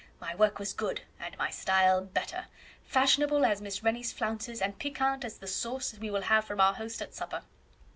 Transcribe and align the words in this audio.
My 0.19 0.33
work 0.33 0.57
was 0.57 0.73
good, 0.73 1.01
and 1.19 1.37
my 1.37 1.51
style 1.51 2.01
better, 2.03 2.47
fashionable 2.83 3.45
as 3.45 3.61
Miss 3.61 3.83
Rennie's 3.83 4.11
flounces, 4.11 4.59
and 4.59 4.79
piquant 4.79 5.23
as 5.23 5.37
the 5.37 5.45
sauce 5.45 5.93
we 5.93 6.09
will 6.09 6.21
have 6.23 6.45
from 6.45 6.59
our 6.59 6.73
host 6.73 7.03
at 7.03 7.13
supper." 7.13 7.43